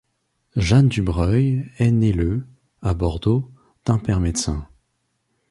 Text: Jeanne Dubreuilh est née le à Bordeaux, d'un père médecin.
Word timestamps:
Jeanne 0.55 0.87
Dubreuilh 0.89 1.69
est 1.77 1.91
née 1.91 2.11
le 2.11 2.47
à 2.81 2.95
Bordeaux, 2.95 3.51
d'un 3.85 3.99
père 3.99 4.19
médecin. 4.19 4.67